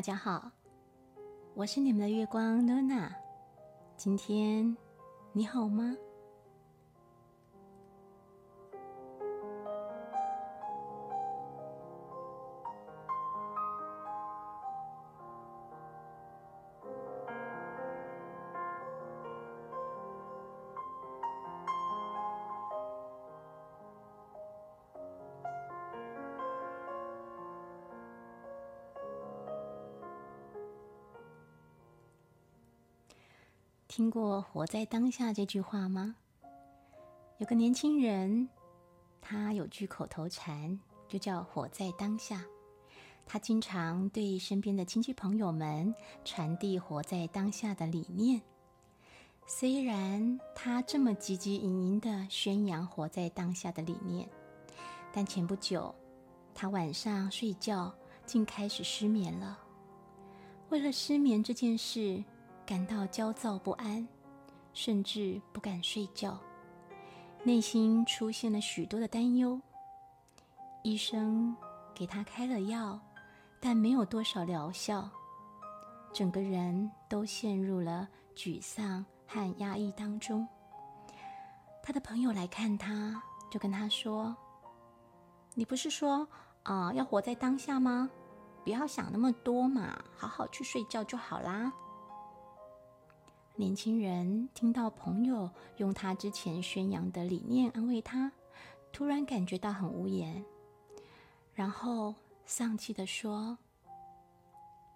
[0.00, 0.50] 大家好，
[1.52, 3.14] 我是你们的月光露娜。
[3.98, 4.74] 今天
[5.34, 5.94] 你好吗？
[34.00, 36.16] 听过“活在当下”这句话吗？
[37.36, 38.48] 有个年轻人，
[39.20, 42.42] 他有句口头禅，就叫“活在当下”。
[43.28, 48.40] 他经常对身边的亲戚朋友们传递“活在当下”的理念。
[49.46, 54.26] 虽然他这么积极营营的宣扬“活在当下”的理念，
[55.12, 55.94] 但前不久，
[56.54, 59.58] 他晚上睡觉竟开始失眠了。
[60.70, 62.24] 为了失眠这件事，
[62.70, 64.06] 感到焦躁不安，
[64.72, 66.38] 甚至不敢睡觉，
[67.42, 69.60] 内心出现了许多的担忧。
[70.84, 71.52] 医生
[71.92, 72.96] 给他开了药，
[73.58, 75.10] 但没有多少疗效，
[76.12, 80.46] 整个人都陷入了沮丧和压抑当中。
[81.82, 84.32] 他的朋友来看他，就跟他说
[85.54, 86.24] ：“你不是说
[86.62, 88.08] 啊要活在当下吗？
[88.62, 91.72] 不要想那么多嘛，好好去睡觉就好啦。”
[93.60, 98.32] 年轻人听到朋友用他之前宣扬的理念安慰他，
[98.90, 100.42] 突然感觉到很无言，
[101.52, 102.14] 然后
[102.46, 103.58] 丧气的说：“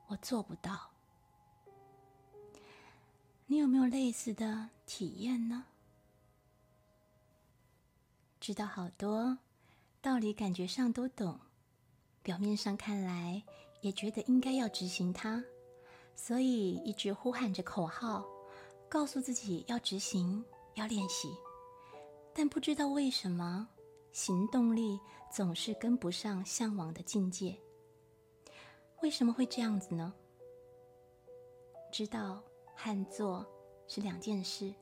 [0.08, 0.92] 我做不到。”
[3.44, 5.66] 你有没有类似的体验呢？
[8.40, 9.36] 知道好多
[10.00, 11.38] 道理，感觉上都懂，
[12.22, 13.42] 表面上看来
[13.82, 15.44] 也觉得应该要执行它，
[16.16, 18.24] 所以一直呼喊着口号。
[18.94, 20.42] 告诉自己要执行，
[20.74, 21.28] 要练习，
[22.32, 23.68] 但不知道为什么
[24.12, 25.00] 行动力
[25.32, 27.58] 总是跟不上向往的境界。
[29.02, 30.14] 为什么会这样子呢？
[31.90, 32.40] 知道
[32.72, 33.44] 和做
[33.88, 34.72] 是两件事，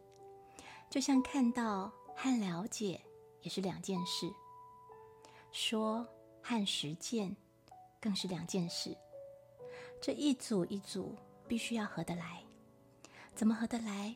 [0.91, 3.01] 就像看到和了解
[3.41, 4.31] 也是两件事，
[5.53, 6.07] 说
[6.43, 7.35] 和实践
[7.99, 8.95] 更是两件事。
[10.03, 11.17] 这一组一组
[11.49, 12.45] 必须要合得来。
[13.35, 14.15] 怎么合得来？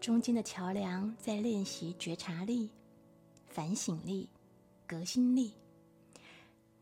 [0.00, 2.70] 中间的桥梁在练习觉察力、
[3.46, 4.28] 反省力、
[4.86, 5.52] 革新力。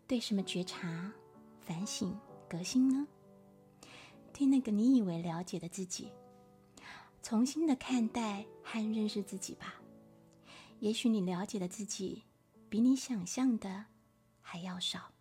[0.06, 1.12] 对什么觉察、
[1.60, 2.18] 反省、
[2.48, 3.06] 革新呢？
[4.32, 6.10] 对那个你以为了解的自己，
[7.22, 9.74] 重新的看待和认识自己吧。
[10.78, 12.22] 也许你了解的自己，
[12.68, 13.86] 比你想象的
[14.40, 15.12] 还要少。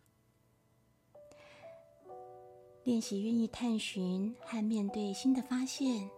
[2.90, 6.10] 练习愿意探寻和面对新的发现，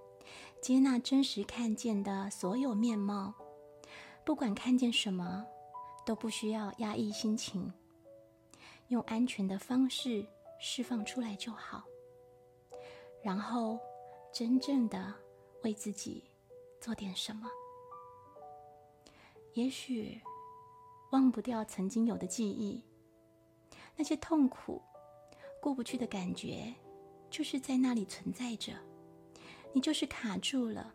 [0.62, 3.34] 接纳真实看见的所有面貌。
[4.24, 5.46] 不管看见什么，
[6.06, 7.74] 都不需要压抑心情，
[8.88, 10.26] 用安全的方式
[10.62, 11.84] 释放出来就好。
[13.22, 13.78] 然后，
[14.34, 15.14] 真正的
[15.66, 16.24] 为自己
[16.80, 17.50] 做点什么。
[19.56, 20.22] 也许
[21.12, 22.82] 忘不掉曾经有的记忆，
[23.98, 24.82] 那些痛苦。
[25.62, 26.74] 过不去的感觉，
[27.30, 28.74] 就是在那里存在着，
[29.72, 30.94] 你就是卡住了。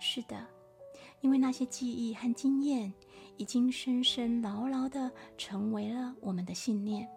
[0.00, 0.44] 是的，
[1.20, 2.92] 因为那些记忆和经验，
[3.36, 7.08] 已经深深牢牢的成为了我们的信念。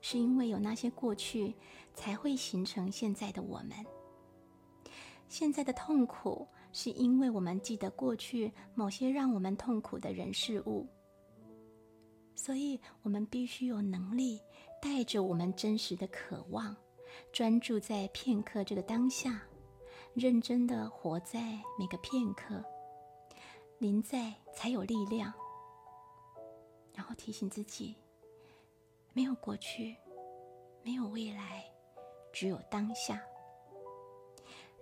[0.00, 1.54] 是因为有那些过去，
[1.94, 3.70] 才会形成现在的我们。
[5.28, 10.86] 现在的痛苦，是因为我们记得过去某些让我们痛苦的人事物。
[12.34, 14.40] 所以，我们必须有能力，
[14.82, 16.76] 带着我们真实的渴望，
[17.32, 19.40] 专注在片刻这个当下，
[20.12, 21.40] 认真的活在
[21.78, 22.60] 每个片刻，
[23.78, 25.32] 临在才有力量。
[26.92, 27.94] 然后提醒自己，
[29.12, 29.96] 没有过去，
[30.82, 31.64] 没有未来，
[32.32, 33.22] 只有当下。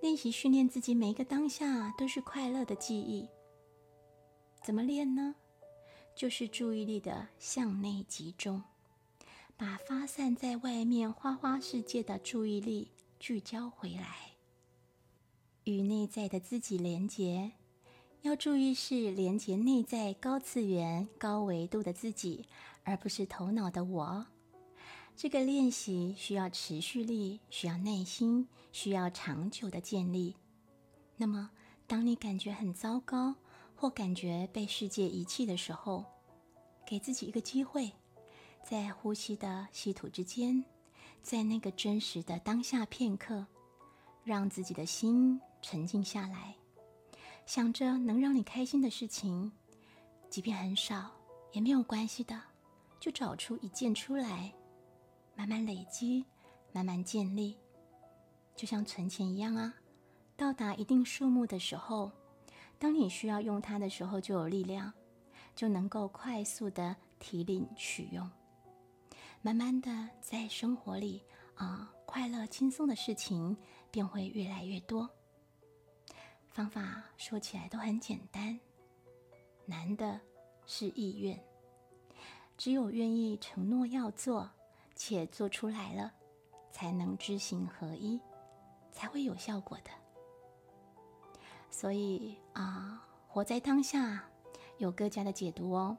[0.01, 3.29] 练习训练自己，每一个当下都是快乐的记忆。
[4.65, 5.37] 怎么练呢？
[6.17, 8.63] 就是注意力的向内集中，
[9.61, 14.31] 把发散在外面花花世界的注意力聚焦回来，
[15.65, 17.53] 与内在的自己连结。
[18.23, 22.47] 要注意是连接内在高次元、高维度的自己，
[22.85, 24.27] 而不是头脑的我。
[25.15, 30.35] 这个练习需要持续力，需要耐心，需要长久的建立。
[31.19, 31.51] 那么，
[31.87, 33.35] 当你感觉很糟糕，
[33.77, 36.07] 或感觉被世界遗弃的时候，
[36.87, 37.93] 给自己一个机会，
[38.63, 40.65] 在呼吸的吸吐之间，
[41.23, 43.47] 在那个真实的当下片刻，
[44.23, 46.55] 让自己的心沉静下来，
[47.47, 49.51] 想着能让你开心的事情，
[50.29, 51.11] 即便很少
[51.53, 52.41] 也没有关系的，
[53.01, 54.53] 就找出一件出来，
[55.35, 56.25] 慢慢累积，
[56.73, 57.57] 慢慢建立，
[58.55, 59.75] 就像存钱一样啊。
[60.37, 62.11] 到达一定数目的时候，
[62.79, 64.93] 当你需要用它的时候，就有力量，
[65.57, 68.31] 就能够快速的提领取用。
[69.43, 69.91] 慢慢的，
[70.21, 71.23] 在生活里
[71.55, 73.57] 啊，快乐轻松的事情
[73.91, 75.09] 便会越来越多。
[76.51, 78.61] 方法说起来都很简单，
[79.65, 80.21] 难的
[80.67, 81.43] 是意愿。
[82.59, 84.51] 只有愿意承诺要做，
[84.95, 86.13] 且做出来了，
[86.71, 88.21] 才能知行合一，
[88.93, 89.91] 才会有效果的。
[91.71, 94.23] 所以啊，活在当下
[94.77, 95.97] 有各家的解读哦。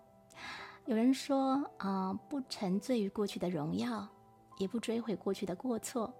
[0.86, 4.07] 有人说啊，不沉醉于过去的荣耀，
[4.57, 6.12] 也不追悔过去的过错，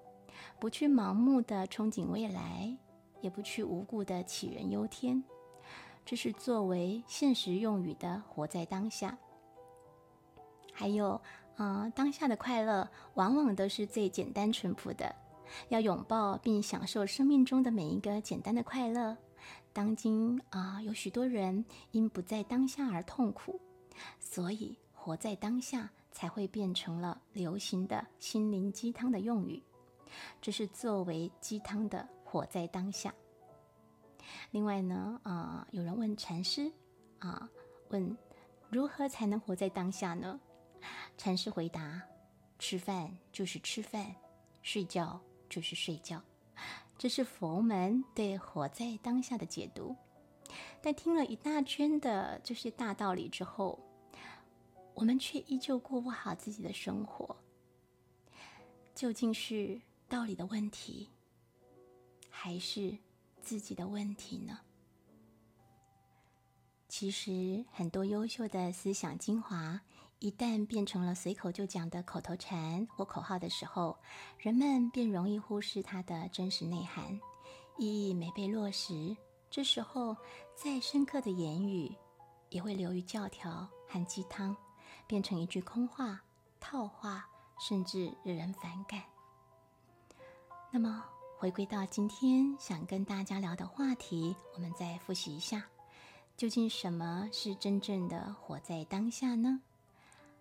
[0.60, 2.78] 不去盲目的憧憬未来，
[3.22, 5.22] 也不去无故的杞人忧天，
[6.06, 9.18] 这是作为现实用语的活在当下。
[10.72, 11.20] 还有
[11.58, 15.14] 啊，当下的快乐往往都是最简单淳朴的，
[15.70, 19.18] 要拥抱并享受生命中的每一个简单的快乐。
[19.74, 23.60] 当今啊，有许多人因不在当下而痛苦，
[24.20, 29.62] 所以活在当下才会变成了流行的心灵鸡汤的用语。
[30.42, 33.14] 这是作为鸡汤的活在当下。
[34.52, 36.72] 另外呢，啊，有人问禅师
[37.20, 37.50] 啊，
[37.90, 38.18] 问
[38.70, 40.40] 如何才能活在当下呢？
[41.18, 42.02] 禅师回答：
[42.60, 44.16] 吃饭就是吃饭，
[44.62, 45.20] 睡觉
[45.50, 46.22] 就是睡觉。
[46.98, 49.96] 这是佛门对活在当下的解读，
[50.82, 53.80] 但听了一大圈的这些大道理之后，
[54.94, 57.36] 我们却依旧过不好自己的生活。
[58.94, 61.10] 究竟是道理的问题，
[62.30, 62.98] 还是
[63.42, 64.60] 自己的问题呢？
[66.88, 69.80] 其实，很多优秀的思想精华。
[70.20, 73.98] 一旦变成了随口就讲的口头禅或口号的时候，
[74.38, 77.20] 人们便容易忽视它的真实内涵，
[77.80, 79.18] 意义没被落实。
[79.50, 80.16] 这时候，
[80.54, 81.92] 再深刻的言语
[82.50, 84.56] 也会流于教条和鸡汤，
[85.12, 86.22] 变成一句空话、
[86.58, 87.28] 套话，
[87.60, 89.04] 甚至惹人反感。
[90.72, 91.04] 那么，
[91.38, 95.66] 回归到今天想跟大家聊的话题，我们再复习一下：
[96.38, 99.60] 究竟什么是真正的活在当下呢？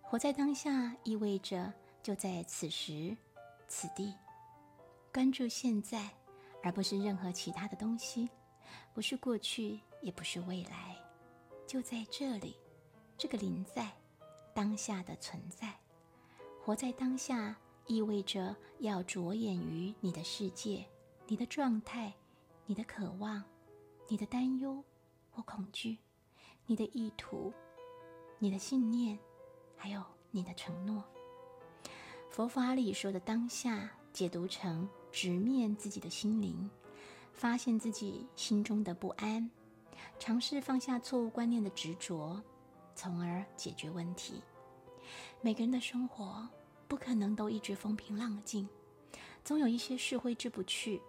[0.01, 3.17] 活在当下意味着就在此时
[3.67, 4.15] 此地，
[5.11, 6.11] 关注现在，
[6.63, 8.29] 而不是任何其他的东西，
[8.93, 10.95] 不是过去，也不是未来，
[11.67, 12.55] 就在这里，
[13.17, 13.91] 这个临在
[14.53, 15.73] 当下的存在。
[16.63, 17.55] 活在当下
[17.87, 20.85] 意味着要着眼于你的世界、
[21.27, 22.13] 你的状态、
[22.65, 23.43] 你的渴望、
[24.07, 24.83] 你的担忧
[25.29, 25.97] 或恐惧、
[26.65, 27.51] 你的意图、
[28.39, 29.17] 你的信念。
[29.75, 31.03] 还有你的承诺。
[32.29, 36.69] 佛法里说的当下，解读成直面自己的心灵，
[37.33, 39.49] 发现自己心中的不安，
[40.19, 42.39] 尝试放下错误观念的执着，
[42.95, 44.41] 从而解决问题。
[45.41, 46.47] 每个人的生活
[46.87, 48.67] 不可能都一直风平浪静，
[49.43, 51.01] 总有一些事挥之不去。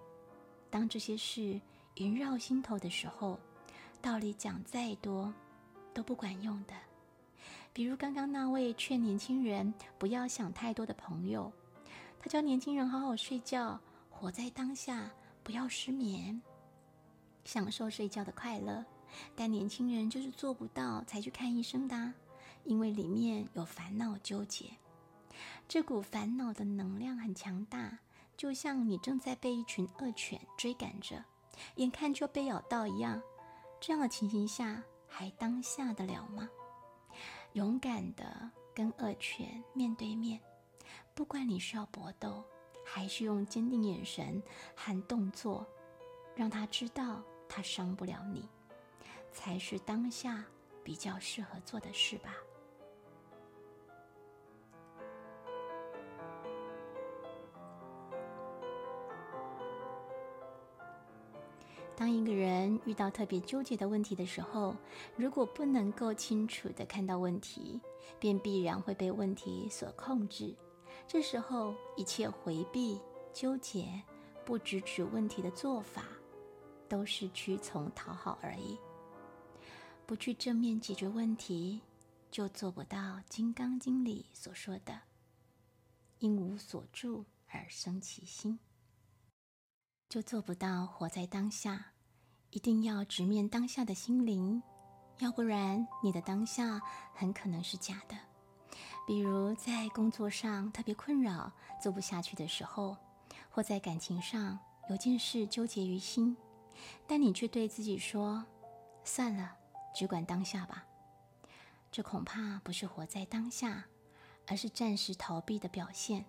[0.71, 1.61] 当这些事
[1.97, 3.39] 萦绕心头的时候，
[4.01, 5.33] 道理讲再多
[5.93, 6.75] 都不管用的。
[7.73, 11.53] 比如刚刚那位劝年轻人不要想太多的朋友，
[12.19, 13.79] 他教年轻人好好睡觉，
[14.11, 15.11] 活在当下，
[15.43, 16.41] 不要失眠，
[17.45, 18.85] 享受睡觉的快乐。
[19.35, 22.13] 但年轻人就是做不到，才去看医生的，
[22.65, 24.67] 因为里面有烦恼纠结。
[25.69, 27.99] 这股烦恼的能量很强大，
[28.37, 31.25] 就像你正在被一群恶犬追赶着，
[31.77, 33.21] 眼看就被咬到一样。
[33.81, 36.49] 这样的情形下，还当下得了吗？
[37.55, 40.41] 勇敢的跟恶犬面对面，
[41.15, 42.43] 不管你需要搏斗，
[42.85, 44.43] 还是用坚定眼神
[44.75, 45.67] 和动作，
[46.35, 48.49] 让他知道他伤不了你，
[49.33, 50.45] 才是当下
[50.85, 52.35] 比较适合做的事吧。
[61.95, 64.75] 当一个人遇到特别纠结的问题的时候，
[65.17, 67.81] 如果不能够清楚的看到问题，
[68.19, 70.53] 便必然会被问题所控制。
[71.07, 73.01] 这时候，一切回避、
[73.33, 73.87] 纠结、
[74.45, 76.05] 不直指问题的做法，
[76.89, 78.77] 都是屈从讨好而已。
[80.07, 81.81] 不去正面解决问题，
[82.31, 85.01] 就做不到《金刚经》里所说的
[86.21, 88.59] “因无所住而生其心，
[90.09, 91.93] 就做不到活在当下。
[92.51, 94.63] 一定要直面当下的心灵，
[95.21, 96.79] 要不然你的当下
[97.15, 98.15] 很可能是假的。
[99.07, 102.95] 比如在工作上特别困扰、做不下去的时候，
[103.49, 104.59] 或在感情上
[104.91, 106.37] 有件事纠结于心，
[107.07, 108.45] 但你却对自己说
[109.03, 109.57] ：“算了，
[109.95, 110.85] 只管当下吧。”
[111.93, 113.85] 这恐怕不是活在当下，
[114.47, 116.25] 而是暂时逃避的表现。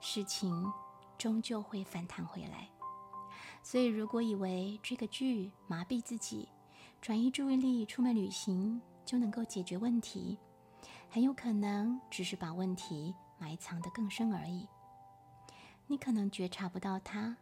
[0.00, 0.70] 事情
[1.16, 2.68] 终究会反弹回来。
[3.62, 6.48] 所以，如果以为追个剧麻痹自己，
[7.00, 10.38] 转移注意力出门旅行就能够解决问题，
[11.10, 14.66] 很有可能只是把问题埋藏得更深而已。
[15.86, 17.36] 你可能觉察不到它，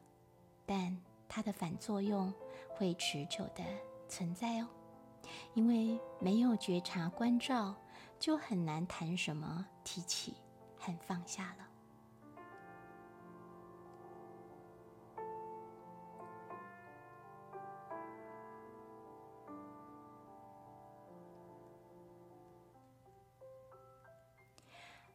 [0.65, 0.97] 但
[1.29, 2.33] 它的反作用
[2.69, 3.65] 会持久的
[4.09, 4.69] 存在哦。
[5.55, 7.75] 因为没有觉察关照，
[8.19, 10.35] 就很难谈什么提起
[10.79, 11.65] 和放下了。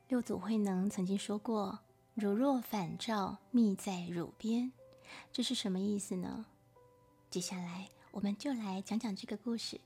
[0.10, 1.80] 六祖慧能曾经说过
[2.14, 4.72] ：“如若反照，密在汝边。”
[5.34, 6.46] 这是什么意思呢？
[7.32, 9.82] 接下来我们就来讲讲这个故事。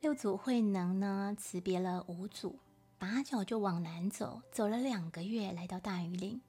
[0.00, 2.58] 六祖慧能呢，辞别了五祖，
[2.98, 6.40] 拔脚就往南走，走了两个月，来到大庾岭。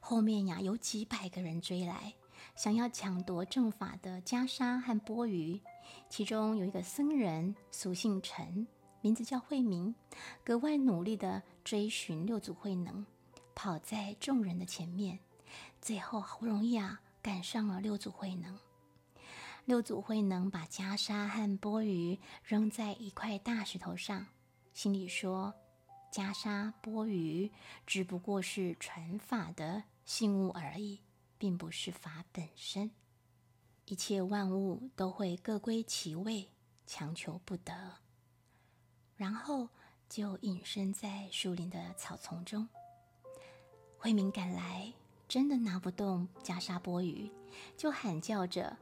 [0.00, 2.14] 后面呀，有几百个人追来，
[2.56, 5.60] 想要抢夺正法的袈裟和钵盂。
[6.10, 8.66] 其中有一个僧人，俗姓陈。
[9.00, 9.94] 名字叫慧明，
[10.44, 13.06] 格外努力地追寻六祖慧能，
[13.54, 15.20] 跑在众人的前面，
[15.80, 18.58] 最后好不容易啊赶上了六祖慧能。
[19.66, 24.28] 六祖慧能把袈裟和钵盂扔在一块大石头上，
[24.72, 25.52] 心里说
[26.12, 27.50] ：“袈裟、钵盂
[27.84, 31.00] 只不过是传法的信物而已，
[31.36, 32.92] 并不是法本身。
[33.86, 36.48] 一切万物都会各归其位，
[36.86, 37.94] 强求不得。”
[39.16, 39.68] 然后
[40.08, 42.68] 就隐身在树林的草丛中。
[43.98, 44.92] 慧明赶来，
[45.26, 47.32] 真的拿不动袈裟钵盂，
[47.76, 48.76] 就喊叫着：“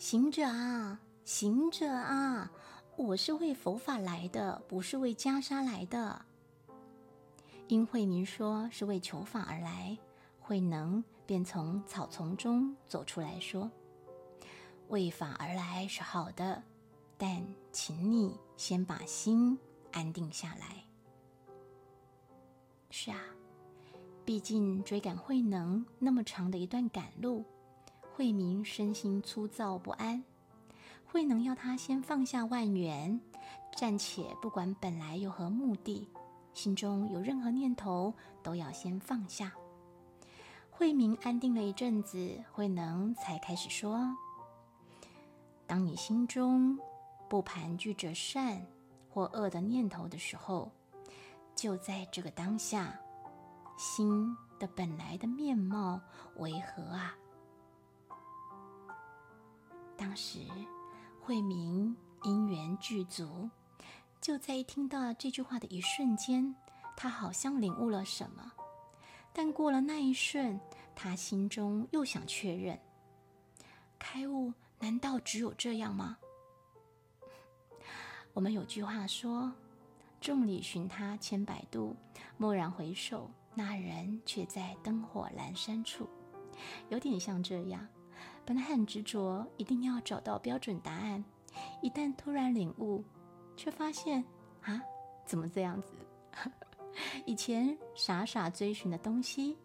[0.00, 2.50] 行者啊，行者啊，
[2.96, 6.24] 我是为佛法来的，不是为袈裟来的。”
[7.68, 9.98] 因慧明说是为求法而来，
[10.40, 13.70] 慧能便从草丛中走出来说
[14.88, 16.62] ：“为法而来是好的。”
[17.18, 19.58] 但请你先把心
[19.92, 20.82] 安定下来。
[22.88, 23.20] 是啊，
[24.24, 27.44] 毕竟追赶慧能那么长的一段赶路，
[28.14, 30.22] 慧明身心粗糙不安。
[31.04, 33.20] 慧能要他先放下万缘，
[33.76, 36.08] 暂且不管本来有何目的，
[36.52, 39.52] 心中有任何念头都要先放下。
[40.70, 44.16] 慧明安定了一阵子，慧能才开始说
[45.66, 46.78] ：“当你心中……”
[47.30, 48.60] 不盘踞着善
[49.08, 50.68] 或恶的念头的时候，
[51.54, 52.98] 就在这个当下，
[53.78, 56.00] 心的本来的面貌
[56.38, 57.14] 为何啊？
[60.00, 60.38] 当时
[61.20, 63.50] 慧明因缘具足，
[64.18, 66.54] 就在一听到这句话的一瞬间，
[66.96, 68.50] 他好像领悟了什么。
[69.30, 70.58] 但过了那一瞬，
[70.96, 72.80] 他心中又想确认：
[73.98, 76.16] 开悟难道只有这样吗？
[78.32, 79.52] 我们有句话说
[80.18, 81.94] ：“众里寻他千百度，
[82.38, 86.08] 蓦然回首，那人却在灯火阑珊处。”
[86.88, 87.86] 有点像这样。
[88.50, 91.24] 本来很执着，一定要找到标准答案，
[91.80, 93.04] 一旦突然领悟，
[93.56, 94.24] 却发现
[94.62, 94.82] 啊，
[95.24, 95.92] 怎么这样子？
[97.24, 99.56] 以前傻傻追寻的东西，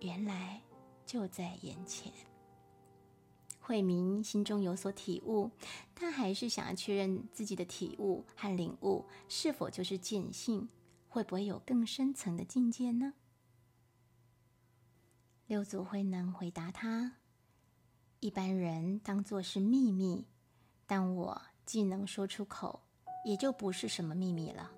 [0.00, 0.58] 原来
[1.04, 2.10] 就在眼前。
[3.60, 5.50] 慧明心中有所体悟，
[5.92, 10.66] 但还是想要确认自己的体悟和领悟是否就是见性，
[11.10, 13.12] 会不会有更深层的境界呢？
[15.46, 17.16] 六祖慧能回答他：
[18.20, 20.26] 一般人当作是秘密，
[20.86, 22.78] 但我既能说出口，
[23.24, 24.70] 也就不是什么秘密了。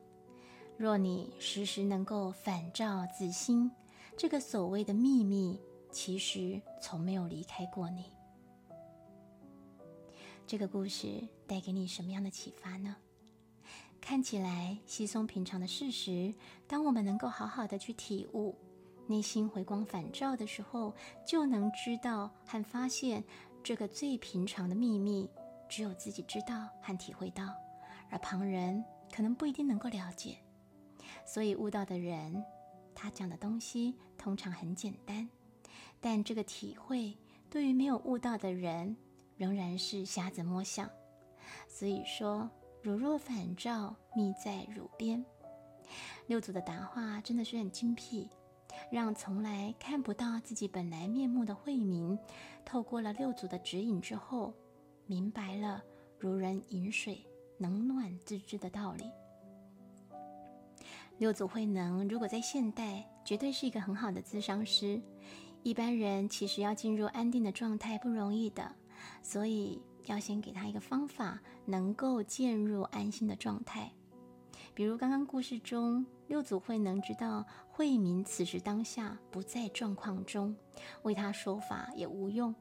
[0.77, 3.69] 若你时时能够反照自心，
[4.17, 8.05] 这个所谓的秘密，其实从没有离开过你。
[10.47, 12.97] 这个故事带给你什么样的启发呢？
[14.01, 16.33] 看起来稀松平常的事实，
[16.69, 18.57] 当我们能够好好的去体悟，
[19.13, 23.23] 内心回光返照的时候，就能知道和发现
[23.63, 25.29] 这个最平常的秘密，
[25.69, 27.55] 只有自己知道和体会到，
[28.09, 28.83] 而旁人
[29.15, 30.39] 可能不一定能够了解。
[31.27, 32.43] 所以悟道的人，
[32.95, 35.29] 他讲的东西通常很简单，
[36.01, 37.15] 但这个体会
[37.51, 38.97] 对于没有悟道的人，
[39.37, 40.89] 仍然是瞎子摸象。
[41.69, 42.49] 所以说，
[42.83, 45.23] 如若反照，密在汝边。
[46.29, 48.31] 六祖的答话真的是很精辟，
[48.91, 52.19] 让从来看不到自己本来面目的慧民，
[52.65, 54.53] 透过了六祖的指引之后，
[55.07, 55.83] 明白了
[56.19, 57.25] 如人饮水，
[57.59, 59.05] 冷暖自知的道理。
[61.19, 65.01] 六祖慧能如果在现代，绝对是一个很好的咨商师。
[65.63, 68.75] 一般人其实要进入安定的状态不容易的，
[69.23, 73.93] 所以要先给他一个方法，能够渐入安心的状态。
[74.75, 80.57] 比如刚刚故事中，六祖慧能知道慧明此时当下不在状况中，
[81.03, 82.55] 为他说法也无用，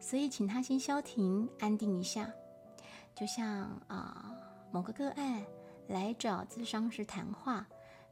[0.00, 2.28] 所以请他先消停，安定一下。
[3.14, 4.34] 就像啊，
[4.72, 5.40] 某个个案
[5.86, 7.66] 来找咨商师谈话。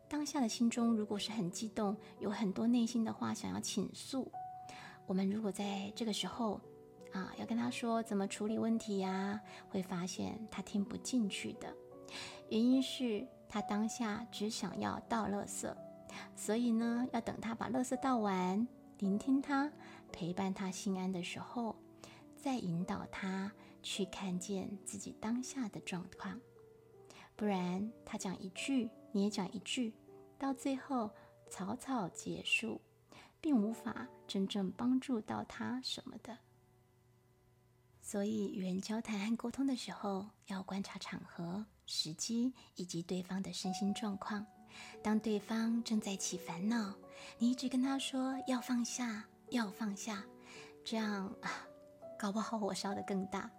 [0.08, 4.30] 当下的心中如果是很激动，有很多内心的话想要倾诉，
[5.06, 6.60] 我们如果在这个时候
[7.12, 11.74] 啊，要跟他说怎么处理问题呀，会发现他听不进去的。
[12.48, 15.74] 原因是他当下只想要倒垃圾，
[16.36, 18.66] 所以呢，要等他把垃圾倒完，
[18.98, 19.68] 聆听他，
[20.12, 21.74] 陪伴他心安的时候，
[22.36, 23.50] 再引导他
[23.82, 26.40] 去看见自己当下的状况。
[27.34, 29.92] 不然他讲一句，你也讲一句。
[30.38, 31.10] 到最后
[31.50, 32.80] 草草结束，
[33.40, 36.38] 并无法真正帮助到他什么的。
[38.00, 44.46] 所以，与人交谈和沟通的时候，要观察场合、时机以及对方的身心状况。
[45.02, 46.94] 当对方正在起烦恼，
[47.36, 50.24] 你一直跟他说要放下，要放下，
[50.84, 51.66] 这样啊，
[52.16, 53.50] 搞不好火烧得更大。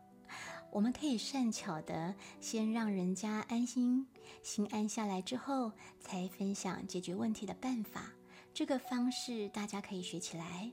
[0.71, 4.07] 我们可以善巧的先让人家安心，
[4.41, 8.13] 心安下来之后，才分享解决问题的办法。
[8.53, 10.71] 这个方式大家可以学起来。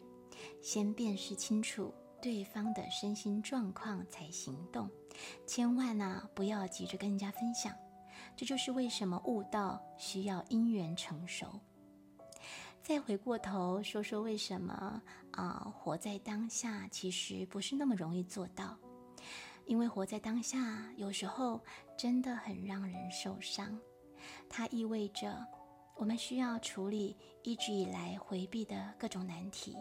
[0.63, 4.89] 先辨识清楚对方的身心状况才行动，
[5.47, 7.73] 千万呢不要急着跟人家分享。
[8.37, 11.61] 这就是为什么悟道需要因缘成熟。
[12.83, 15.03] 再回过头说说为什么
[15.33, 18.77] 啊，活在当下其实不是那么容易做到。
[19.67, 21.63] 因为活在当下，有时候
[21.97, 23.79] 真的很让人受伤。
[24.49, 25.47] 它意味着
[25.95, 29.77] 我们需要处理一直以来回避的各种难题。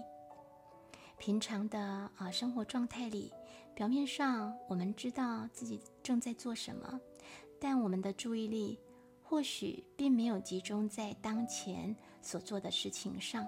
[1.17, 1.80] 平常的
[2.15, 3.34] 啊生活状态里，
[3.73, 6.99] 表面上我们知道自己正在做什么，
[7.60, 8.80] 但我们的注意力
[9.23, 13.47] 或许并没有集中在当前所做的事情上。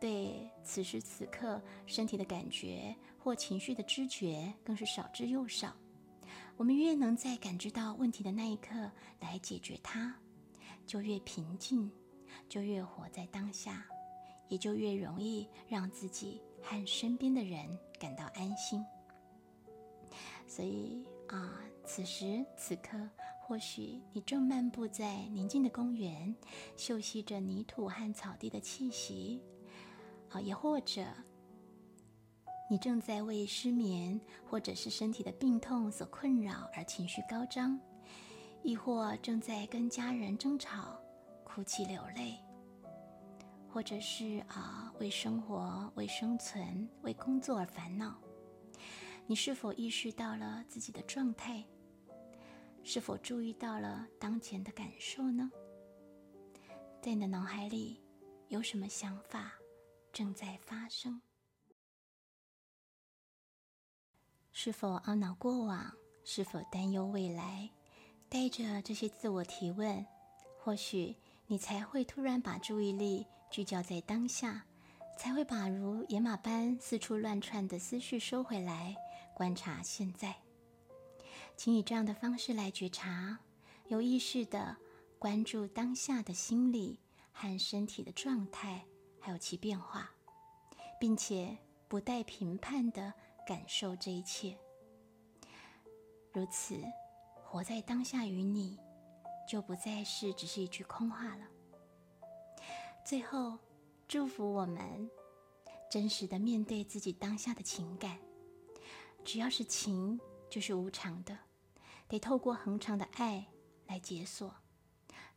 [0.00, 5.74] 对此时此刻身体的感觉或情绪的知觉，更是少之又少。
[6.56, 10.14] 我们越能在感知到问题的那一刻来解决它，
[10.86, 11.90] 就越平静，
[12.48, 13.86] 就越活在当下，
[14.48, 18.84] 也就越容易让自己和身边的人感到安心。
[20.48, 22.98] 所以啊，此时此刻，
[23.40, 26.34] 或许你正漫步在宁静的公园，
[26.76, 29.40] 嗅吸着泥土和草地的气息。
[30.30, 31.04] 啊，也或者
[32.68, 37.78] 你正在为失眠或者是身体的病痛所困扰而情绪高涨，
[38.64, 40.98] 亦或正在跟家人争吵、
[41.44, 42.36] 哭泣流泪，
[43.76, 48.18] 或者是啊为生活、为生存、为工作而烦恼，
[49.26, 51.62] 你是否意识到了自己的状态？
[52.82, 55.50] 是否注意到了当前的感受呢？
[57.02, 58.02] 在你的脑海里
[58.48, 59.52] 有什么想法？
[60.10, 61.20] 正在发生，
[64.52, 65.92] 是否懊恼过往？
[66.24, 67.70] 是否担忧未来？
[68.30, 70.02] 带着这些自我提问，
[70.58, 71.14] 或许
[71.46, 74.64] 你才会突然把注意力聚焦在当下，
[75.18, 78.94] 才会把如野马般四处乱窜的思绪收回来，
[79.34, 80.34] 观察现在。
[81.56, 83.38] 请以这样的方式来觉察，
[83.88, 84.76] 有意识的
[85.18, 87.00] 关注当下的心理
[87.32, 88.84] 和身体的状态。
[89.18, 90.08] 还有其变化，
[91.00, 93.12] 并且不带评判的
[93.44, 94.56] 感受这一切。
[96.32, 96.80] 如此，
[97.34, 98.78] 活在当下与你，
[99.48, 101.44] 就不再是只是一句空话了。
[103.06, 103.56] 最后，
[104.08, 105.08] 祝福我们
[105.88, 108.18] 真实的面对自己当下的情感。
[109.24, 110.18] 只要是情，
[110.50, 111.38] 就是无常的，
[112.08, 113.46] 得透过恒常的爱
[113.86, 114.52] 来解锁，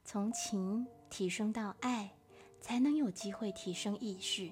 [0.03, 2.09] 从情提升到爱。
[2.61, 4.51] 才能有机会提升意识，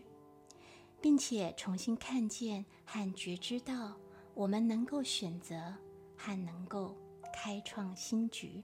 [1.01, 3.97] 并且重新看见和觉知到，
[4.33, 5.75] 我们能够选择
[6.15, 6.95] 和能够
[7.33, 8.63] 开创新局。